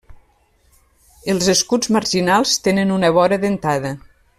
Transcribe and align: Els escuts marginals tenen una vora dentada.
Els 1.33 1.51
escuts 1.55 1.93
marginals 1.99 2.57
tenen 2.69 2.97
una 2.99 3.17
vora 3.23 3.41
dentada. 3.49 3.97